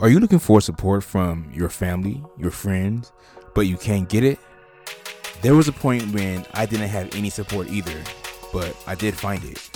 [0.00, 3.12] Are you looking for support from your family, your friends,
[3.54, 4.38] but you can't get it?
[5.42, 8.02] There was a point when I didn't have any support either,
[8.50, 9.70] but I did find it.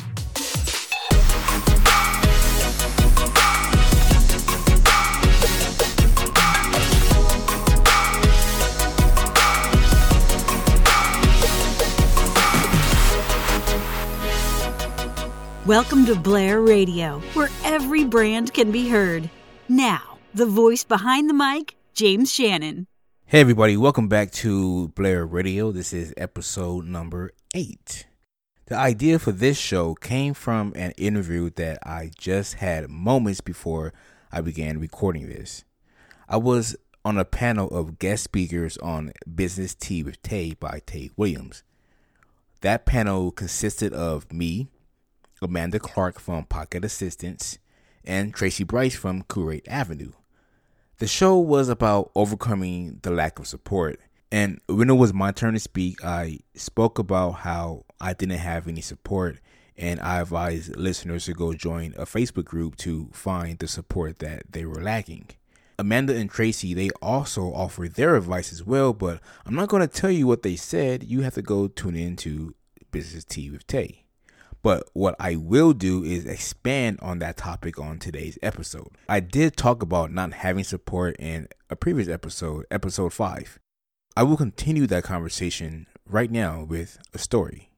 [15.67, 19.29] Welcome to Blare Radio, where every brand can be heard.
[19.69, 22.89] Now, the voice behind the mic, James Shannon.
[23.27, 25.71] Hey, everybody, welcome back to Blare Radio.
[25.71, 28.07] This is episode number eight.
[28.67, 33.93] The idea for this show came from an interview that I just had moments before
[34.33, 35.65] I began recording this.
[36.29, 36.75] I was
[37.05, 41.63] on a panel of guest speakers on Business Tea with Tay by Tay Williams.
[42.63, 44.67] That panel consisted of me,
[45.41, 47.59] Amanda Clark from Pocket Assistance,
[48.05, 50.11] and Tracy Bryce from Curate Avenue.
[51.05, 54.01] The show was about overcoming the lack of support.
[54.33, 58.67] And when it was my turn to speak, I spoke about how I didn't have
[58.67, 59.39] any support,
[59.77, 64.45] and I advised listeners to go join a Facebook group to find the support that
[64.53, 65.29] they were lacking.
[65.79, 70.01] Amanda and Tracy, they also offered their advice as well, but I'm not going to
[70.01, 71.05] tell you what they said.
[71.05, 72.55] You have to go tune in to
[72.91, 74.04] Business Tea with Tay.
[74.65, 78.89] But what I will do is expand on that topic on today's episode.
[79.11, 83.59] I did talk about not having support in a previous episode, episode 5.
[84.17, 87.73] I will continue that conversation right now with a story.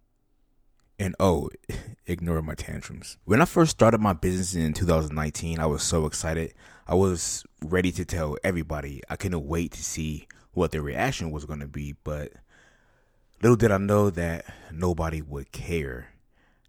[0.97, 1.51] And oh,
[2.07, 3.17] ignore my tantrums.
[3.25, 6.55] When I first started my business in 2019, I was so excited.
[6.87, 9.03] I was ready to tell everybody.
[9.11, 12.31] I couldn't wait to see what their reaction was going to be, but
[13.43, 16.13] little did I know that nobody would care.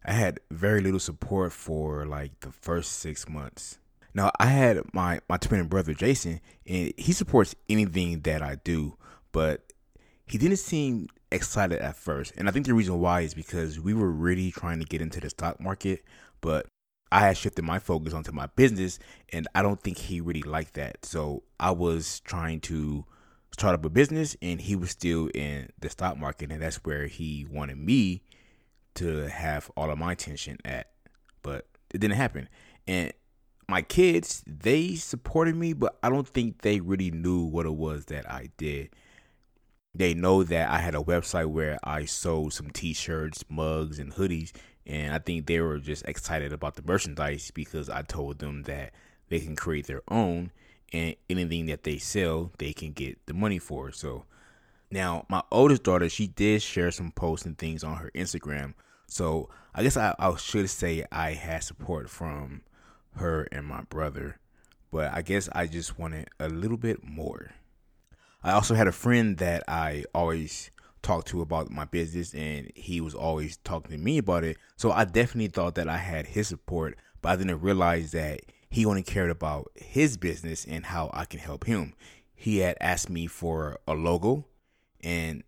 [0.07, 3.77] I had very little support for like the first six months.
[4.13, 8.95] Now I had my my twin brother Jason, and he supports anything that I do,
[9.33, 9.73] but
[10.25, 12.33] he didn't seem excited at first.
[12.37, 15.19] And I think the reason why is because we were really trying to get into
[15.19, 16.03] the stock market,
[16.39, 16.67] but
[17.11, 18.99] I had shifted my focus onto my business,
[19.33, 21.05] and I don't think he really liked that.
[21.05, 23.05] So I was trying to
[23.51, 27.07] start up a business, and he was still in the stock market, and that's where
[27.07, 28.23] he wanted me
[28.97, 30.91] to have all of my attention at,
[31.41, 32.49] but it didn't happen.
[32.87, 33.13] And
[33.69, 38.05] my kids, they supported me, but I don't think they really knew what it was
[38.05, 38.89] that I did.
[39.93, 44.51] They know that I had a website where I sold some t-shirts, mugs, and hoodies,
[44.85, 48.93] and I think they were just excited about the merchandise because I told them that
[49.29, 50.51] they can create their own
[50.93, 53.91] and anything that they sell, they can get the money for.
[53.91, 54.25] So
[54.89, 58.73] now my oldest daughter, she did share some posts and things on her Instagram
[59.07, 62.61] so I guess I, I should say I had support from
[63.15, 64.37] her and my brother,
[64.91, 67.51] but I guess I just wanted a little bit more.
[68.43, 73.01] I also had a friend that I always talked to about my business, and he
[73.01, 74.57] was always talking to me about it.
[74.75, 78.85] So I definitely thought that I had his support, but I didn't realize that he
[78.85, 81.93] only cared about his business and how I can help him.
[82.35, 84.45] He had asked me for a logo,
[85.01, 85.43] and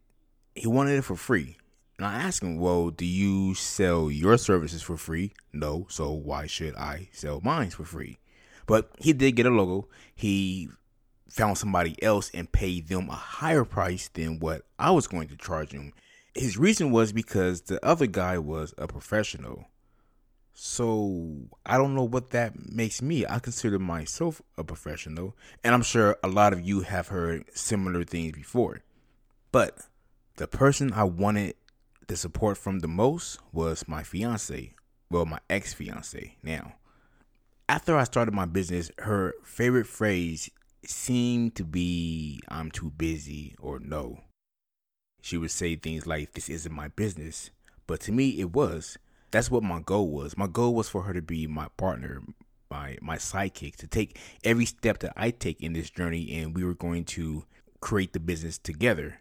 [0.55, 1.57] he wanted it for free.
[1.99, 5.33] And I asked him, Well, do you sell your services for free?
[5.51, 8.19] No, so why should I sell mine for free?
[8.65, 9.89] But he did get a logo.
[10.15, 10.69] He
[11.27, 15.35] found somebody else and paid them a higher price than what I was going to
[15.35, 15.91] charge him.
[16.33, 19.65] His reason was because the other guy was a professional.
[20.53, 23.25] So I don't know what that makes me.
[23.25, 28.05] I consider myself a professional, and I'm sure a lot of you have heard similar
[28.05, 28.83] things before.
[29.51, 29.79] But
[30.37, 31.55] the person I wanted
[32.09, 34.73] the support from the most was my fiance,
[35.11, 36.73] well, my ex fiance now.
[37.69, 40.49] After I started my business, her favorite phrase
[40.83, 44.21] seemed to be, I'm too busy or no.
[45.21, 47.51] She would say things like, This isn't my business.
[47.85, 48.97] But to me, it was.
[49.29, 50.35] That's what my goal was.
[50.35, 52.23] My goal was for her to be my partner,
[52.71, 56.63] my my sidekick, to take every step that I take in this journey, and we
[56.63, 57.45] were going to
[57.81, 59.19] create the business together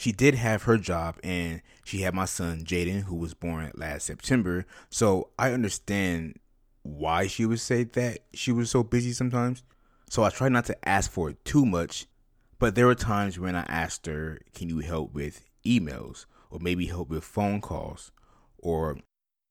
[0.00, 4.06] she did have her job and she had my son Jaden who was born last
[4.06, 4.64] September.
[4.88, 6.38] So I understand
[6.82, 9.62] why she would say that she was so busy sometimes.
[10.08, 12.06] So I try not to ask for it too much,
[12.58, 16.86] but there were times when I asked her, "Can you help with emails or maybe
[16.86, 18.10] help with phone calls
[18.56, 18.96] or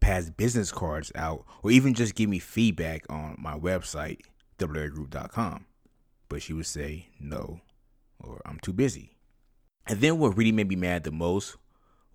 [0.01, 4.21] pass business cards out or even just give me feedback on my website
[4.57, 5.67] www.group.com?"
[6.27, 7.61] But she would say no
[8.19, 9.18] or I'm too busy.
[9.87, 11.57] And then what really made me mad the most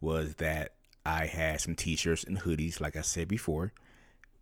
[0.00, 0.74] was that
[1.04, 3.72] I had some t-shirts and hoodies, like I said before,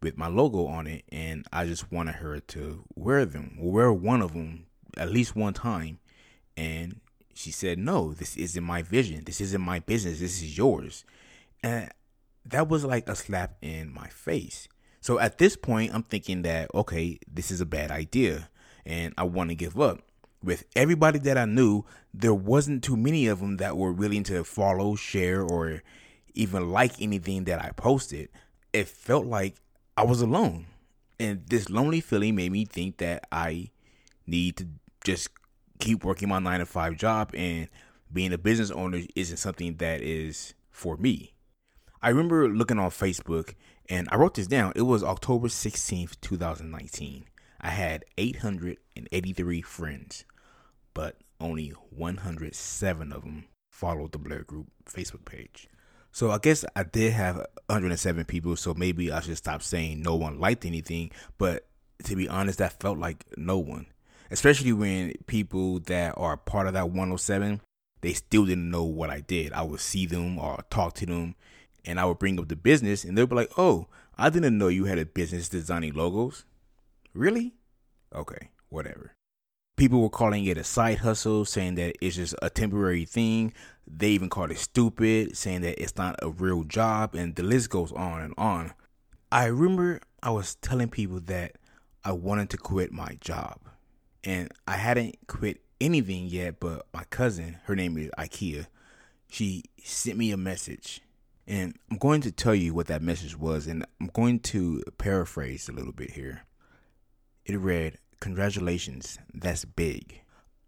[0.01, 4.21] with my logo on it, and I just wanted her to wear them, wear one
[4.21, 4.67] of them
[4.97, 5.99] at least one time.
[6.57, 7.01] And
[7.35, 9.25] she said, No, this isn't my vision.
[9.25, 10.21] This isn't my business.
[10.21, 11.05] This is yours.
[11.63, 11.91] And
[12.45, 14.69] that was like a slap in my face.
[15.01, 18.49] So at this point, I'm thinking that, okay, this is a bad idea
[18.85, 20.01] and I want to give up.
[20.43, 24.43] With everybody that I knew, there wasn't too many of them that were willing to
[24.45, 25.83] follow, share, or
[26.35, 28.29] even like anything that I posted.
[28.73, 29.57] It felt like
[29.97, 30.67] I was alone.
[31.21, 33.71] And this lonely feeling made me think that I
[34.27, 34.67] need to
[35.05, 35.29] just
[35.79, 37.69] keep working my nine to five job and
[38.13, 41.35] being a business owner isn't something that is for me.
[42.03, 43.55] I remember looking on Facebook
[43.89, 44.73] and I wrote this down.
[44.75, 47.25] It was October 16th, 2019.
[47.61, 50.25] I had 883 friends,
[50.95, 55.69] but only 107 of them followed the Blare Group Facebook page.
[56.13, 57.37] So I guess I did have
[57.67, 61.11] 107 people, so maybe I should stop saying no one liked anything.
[61.39, 61.67] But
[62.05, 63.87] to be honest, that felt like no one
[64.33, 67.61] especially when people that are part of that 107
[68.01, 69.53] they still didn't know what I did.
[69.53, 71.37] I would see them or talk to them,
[71.85, 73.87] and I would bring up the business, and they'd be like, "Oh,
[74.19, 76.45] I didn't know you had a business designing logos."
[77.15, 77.55] Really?
[78.13, 79.15] Okay, whatever.
[79.77, 83.53] People were calling it a side hustle, saying that it's just a temporary thing.
[83.87, 87.71] They even called it stupid, saying that it's not a real job, and the list
[87.71, 88.75] goes on and on.
[89.31, 91.57] I remember I was telling people that
[92.05, 93.59] I wanted to quit my job
[94.25, 98.67] and I hadn't quit anything yet, but my cousin, her name is IKEA,
[99.29, 101.01] she sent me a message.
[101.47, 105.69] And I'm going to tell you what that message was, and I'm going to paraphrase
[105.69, 106.43] a little bit here.
[107.45, 110.21] It read, Congratulations, that's big.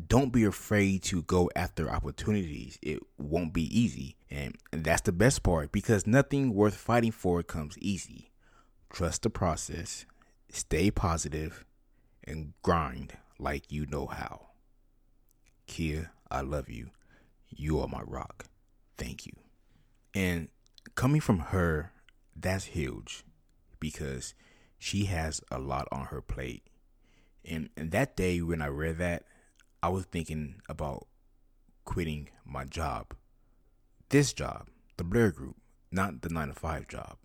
[0.04, 2.80] Don't be afraid to go after opportunities.
[2.82, 4.16] It won't be easy.
[4.28, 8.32] And that's the best part because nothing worth fighting for comes easy.
[8.90, 10.04] Trust the process,
[10.50, 11.64] stay positive,
[12.24, 14.48] and grind like you know how.
[15.68, 16.90] Kia, I love you.
[17.50, 18.46] You are my rock.
[18.98, 19.32] Thank you.
[20.12, 20.48] And
[20.96, 21.92] coming from her,
[22.34, 23.22] that's huge
[23.78, 24.34] because
[24.76, 26.64] she has a lot on her plate.
[27.48, 29.24] And, and that day when I read that,
[29.82, 31.06] I was thinking about
[31.84, 33.14] quitting my job.
[34.08, 35.56] This job, the Blare Group,
[35.90, 37.16] not the 9 to 5 job.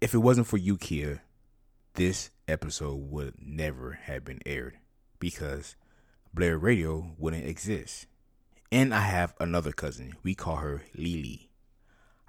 [0.00, 1.22] If it wasn't for you, Kia,
[1.94, 4.78] this episode would never have been aired
[5.18, 5.76] because
[6.32, 8.06] Blare Radio wouldn't exist.
[8.72, 10.14] And I have another cousin.
[10.22, 11.50] We call her Lily.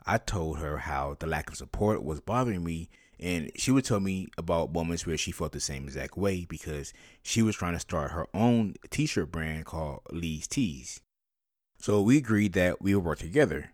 [0.05, 2.89] I told her how the lack of support was bothering me,
[3.21, 6.91] and she would tell me about moments where she felt the same exact way because
[7.21, 11.01] she was trying to start her own t shirt brand called Lee's Tees.
[11.77, 13.71] So we agreed that we would work together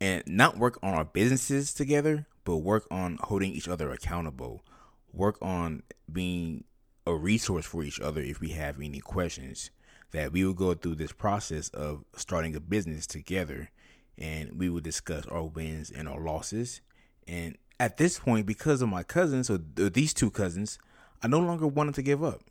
[0.00, 4.64] and not work on our businesses together, but work on holding each other accountable,
[5.12, 6.64] work on being
[7.04, 9.70] a resource for each other if we have any questions.
[10.12, 13.70] That we will go through this process of starting a business together
[14.16, 16.80] and we will discuss our wins and our losses.
[17.26, 20.78] And at this point, because of my cousins, or these two cousins,
[21.22, 22.42] I no longer wanted to give up.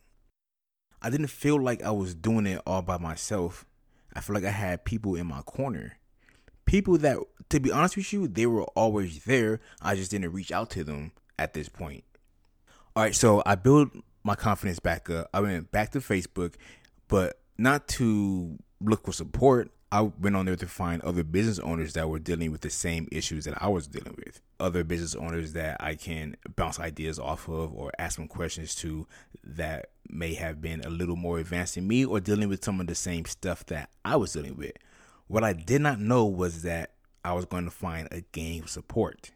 [1.02, 3.66] I didn't feel like I was doing it all by myself.
[4.14, 5.98] I feel like I had people in my corner.
[6.66, 7.18] People that,
[7.50, 9.60] to be honest with you, they were always there.
[9.82, 12.04] I just didn't reach out to them at this point.
[12.96, 13.90] All right, so I built
[14.24, 15.30] my confidence back up.
[15.34, 16.56] I went back to Facebook,
[17.08, 19.72] but not to look for support.
[19.90, 23.08] I went on there to find other business owners that were dealing with the same
[23.10, 24.42] issues that I was dealing with.
[24.60, 29.08] Other business owners that I can bounce ideas off of or ask them questions to
[29.46, 32.88] that may have been a little more advanced than me or dealing with some of
[32.88, 34.74] the same stuff that I was dealing with.
[35.28, 36.92] What I did not know was that
[37.24, 39.32] I was going to find a gang of support.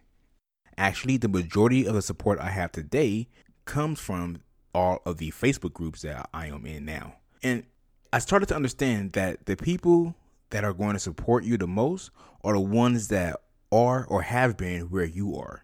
[0.78, 3.30] Actually, the majority of the support I have today
[3.64, 4.42] comes from
[4.74, 7.16] all of the Facebook groups that I am in now.
[7.42, 7.64] And
[8.12, 10.16] I started to understand that the people
[10.52, 12.12] that are going to support you the most
[12.44, 13.38] are the ones that
[13.72, 15.64] are or have been where you are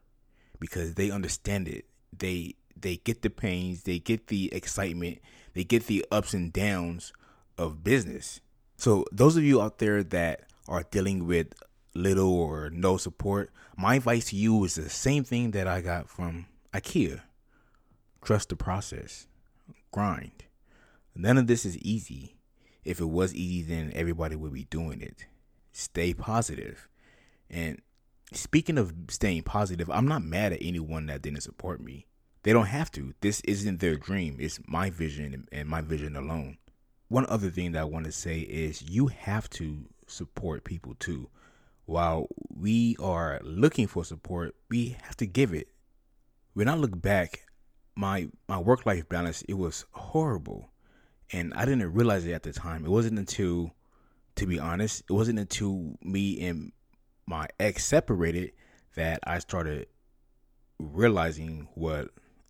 [0.60, 1.86] because they understand it.
[2.18, 5.20] They they get the pains, they get the excitement,
[5.54, 7.14] they get the ups and downs
[7.58, 8.42] of business.
[8.78, 11.54] So those of you out there that are dealing with
[11.96, 16.10] little or no support, my advice to you is the same thing that I got
[16.10, 17.22] from IKEA.
[18.24, 19.28] Trust the process.
[19.92, 20.44] Grind.
[21.16, 22.37] None of this is easy.
[22.88, 25.26] If it was easy, then everybody would be doing it.
[25.72, 26.88] Stay positive.
[27.50, 27.82] And
[28.34, 32.08] speaking of staying positive, I'm not mad at anyone that didn't support me.
[32.44, 33.14] They don't have to.
[33.22, 34.38] This isn't their dream.
[34.40, 36.58] It's my vision and my vision alone.
[37.10, 41.30] One other thing that I want to say is you have to support people too.
[41.86, 45.70] While we are looking for support, we have to give it
[46.58, 47.46] when I look back,
[47.96, 50.72] my my work life balance it was horrible,
[51.32, 52.86] and I didn't realize it at the time.
[52.86, 53.74] It wasn't until,
[54.36, 56.72] to be honest, it wasn't until me and
[57.26, 58.54] my ex separated
[58.96, 59.88] that I started
[60.80, 62.10] realizing what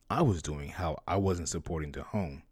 [0.09, 2.43] I was doing, how I wasn't supporting the home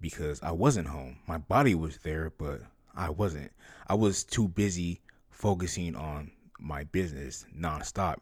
[0.00, 1.18] because I wasn't home.
[1.26, 2.60] My body was there, but
[2.94, 3.52] I wasn't.
[3.86, 8.18] I was too busy focusing on my business nonstop.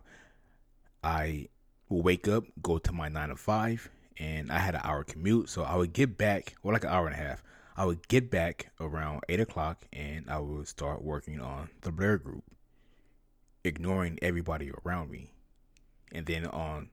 [1.02, 1.48] I
[1.88, 3.90] would wake up, go to my nine to five,
[4.20, 5.48] and I had an hour commute.
[5.48, 7.42] So I would get back, well, like an hour and a half.
[7.76, 12.18] I would get back around eight o'clock and I would start working on the Blare
[12.18, 12.44] Group,
[13.64, 15.32] ignoring everybody around me.
[16.12, 16.90] And then on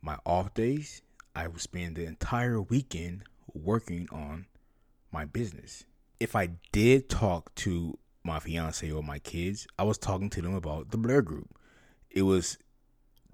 [0.00, 1.02] my off days,
[1.36, 4.46] I would spend the entire weekend working on
[5.12, 5.84] my business.
[6.18, 10.54] If I did talk to my fiance or my kids, I was talking to them
[10.54, 11.54] about the Blare Group.
[12.10, 12.56] It was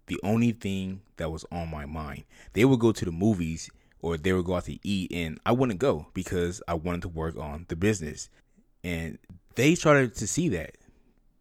[0.06, 2.24] the only thing that was on my mind.
[2.52, 3.70] They would go to the movies
[4.00, 7.08] or they would go out to eat, and I wouldn't go because I wanted to
[7.08, 8.28] work on the business.
[8.82, 9.18] And
[9.54, 10.76] they started to see that.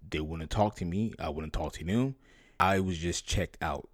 [0.10, 2.16] They wouldn't talk to me, I wouldn't talk to them.
[2.60, 3.90] I was just checked out.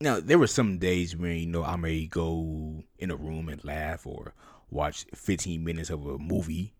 [0.00, 3.64] Now, there were some days when, you know, I may go in a room and
[3.64, 4.34] laugh or
[4.70, 6.74] watch 15 minutes of a movie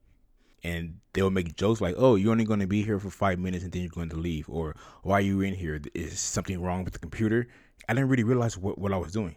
[0.63, 3.65] and they'll make jokes like, "Oh, you're only going to be here for five minutes
[3.65, 5.81] and then you're going to leave," or "Why are you in here?
[5.95, 7.49] Is something wrong with the computer?"
[7.89, 9.37] I didn't really realize what what I was doing.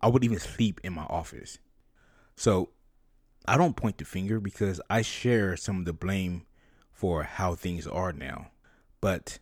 [0.00, 1.58] I would even sleep in my office.
[2.36, 2.70] So
[3.46, 6.46] I don't point the finger because I share some of the blame
[6.90, 8.50] for how things are now.
[9.00, 9.38] But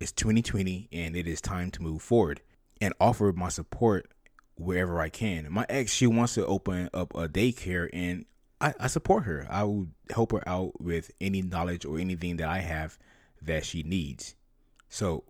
[0.00, 2.40] it's 2020 and it is time to move forward
[2.80, 4.12] and offer my support
[4.56, 5.46] wherever I can.
[5.50, 8.26] My ex, she wants to open up a daycare and
[8.60, 9.46] I, I support her.
[9.50, 12.98] I will help her out with any knowledge or anything that I have
[13.42, 14.34] that she needs.
[14.88, 15.24] So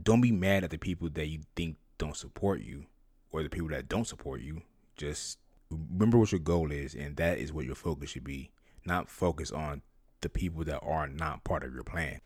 [0.00, 2.86] don't be mad at the people that you think don't support you
[3.30, 4.62] or the people that don't support you.
[4.96, 5.38] Just
[5.70, 8.50] remember what your goal is, and that is what your focus should be.
[8.84, 9.82] Not focus on
[10.20, 12.20] the people that are not part of your plan.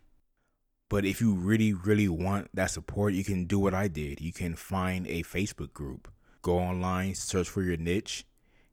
[0.88, 4.20] But if you really, really want that support, you can do what I did.
[4.20, 6.08] You can find a Facebook group,
[6.42, 8.26] go online, search for your niche,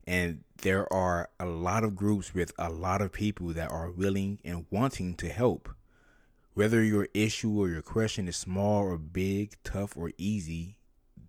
[0.10, 4.40] and there are a lot of groups with a lot of people that are willing
[4.44, 5.70] and wanting to help.
[6.56, 10.78] Whether your issue or your question is small or big, tough or easy,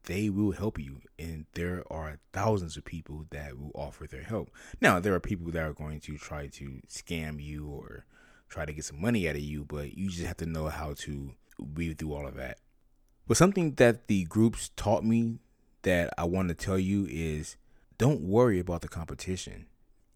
[0.04, 1.02] they will help you.
[1.18, 4.50] And there are thousands of people that will offer their help.
[4.80, 8.06] Now, there are people that are going to try to scam you or
[8.48, 10.94] try to get some money out of you, but you just have to know how
[11.00, 12.56] to weave through all of that.
[13.28, 15.40] But something that the groups taught me
[15.82, 17.56] that I want to tell you is
[18.00, 19.66] don't worry about the competition.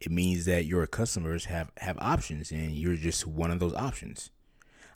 [0.00, 4.30] It means that your customers have have options and you're just one of those options.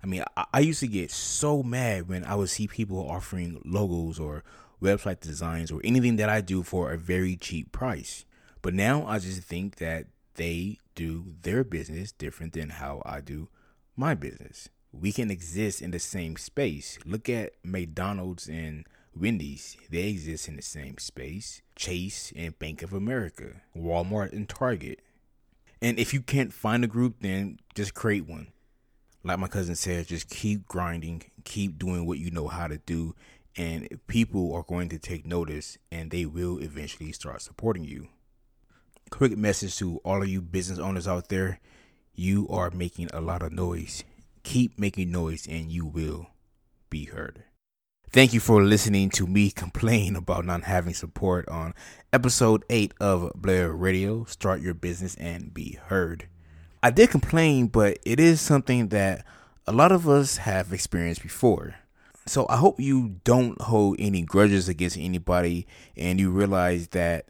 [0.02, 3.60] I mean, I, I used to get so mad when I would see people offering
[3.62, 4.42] logos or
[4.80, 8.24] website designs or anything that I do for a very cheap price.
[8.62, 13.50] But now I just think that they do their business different than how I do
[13.96, 14.70] my business.
[14.92, 16.98] We can exist in the same space.
[17.04, 21.62] Look at McDonald's and Wendy's, they exist in the same space.
[21.76, 25.00] Chase and Bank of America, Walmart and Target.
[25.80, 28.48] And if you can't find a group, then just create one.
[29.22, 33.14] Like my cousin said, just keep grinding, keep doing what you know how to do,
[33.56, 38.08] and people are going to take notice and they will eventually start supporting you.
[39.10, 41.60] Quick message to all of you business owners out there
[42.18, 44.02] you are making a lot of noise.
[44.42, 46.26] Keep making noise and you will
[46.90, 47.44] be heard.
[48.10, 51.74] Thank you for listening to me complain about not having support on
[52.10, 56.26] episode 8 of Blare Radio Start Your Business and Be Heard.
[56.82, 59.26] I did complain, but it is something that
[59.66, 61.74] a lot of us have experienced before.
[62.24, 67.26] So I hope you don't hold any grudges against anybody and you realize that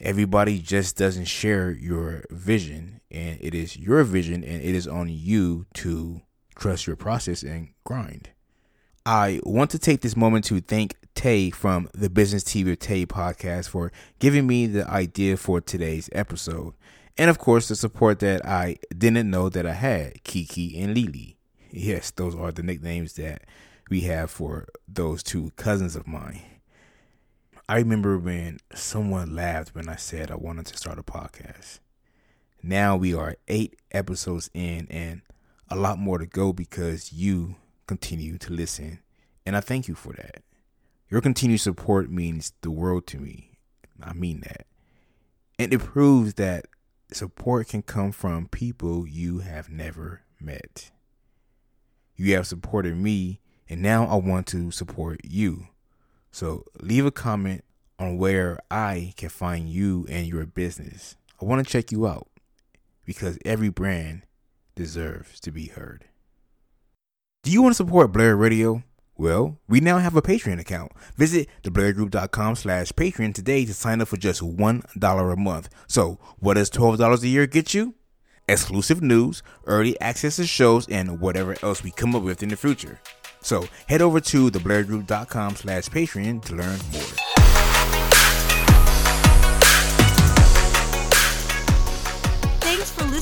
[0.00, 5.10] everybody just doesn't share your vision and it is your vision and it is on
[5.10, 6.22] you to
[6.56, 8.30] trust your process and grind.
[9.06, 13.04] I want to take this moment to thank Tay from the Business Tea with Tay
[13.04, 16.72] podcast for giving me the idea for today's episode.
[17.18, 21.36] And of course, the support that I didn't know that I had, Kiki and Lily.
[21.76, 23.42] Yes, those are the nicknames that
[23.90, 26.40] we have for those two cousins of mine.
[27.68, 31.80] I remember when someone laughed when I said I wanted to start a podcast.
[32.62, 35.22] Now we are eight episodes in and
[35.68, 39.00] a lot more to go because you continue to listen,
[39.46, 40.42] and I thank you for that.
[41.08, 43.58] Your continued support means the world to me.
[44.02, 44.66] I mean that.
[45.58, 46.66] And it proves that
[47.12, 50.90] support can come from people you have never met.
[52.16, 55.68] You have supported me, and now I want to support you.
[56.30, 57.64] So leave a comment
[57.98, 61.16] on where I can find you and your business.
[61.40, 62.28] I want to check you out
[63.04, 64.22] because every brand
[64.74, 66.06] deserves to be heard.
[67.44, 68.84] Do you want to support Blare Radio?
[69.18, 70.92] Well, we now have a Patreon account.
[71.18, 75.68] Visit theblaregroup.com slash Patreon today to sign up for just $1 a month.
[75.86, 77.92] So, what does $12 a year get you?
[78.48, 82.56] Exclusive news, early access to shows, and whatever else we come up with in the
[82.56, 82.98] future.
[83.42, 87.23] So, head over to theblaregroup.com slash Patreon to learn more.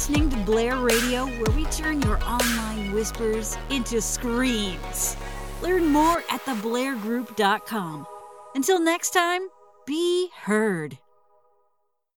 [0.03, 5.17] Listening to Blare Radio, where we turn your online whispers into screams.
[5.63, 8.07] Learn more at theblaregroup.com.
[8.57, 9.43] Until next time,
[9.87, 10.99] be heard.